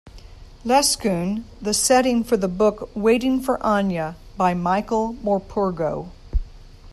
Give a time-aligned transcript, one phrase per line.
[0.65, 6.09] Lescun the setting for the book "Waiting for Anya" by Michael Morpurgo.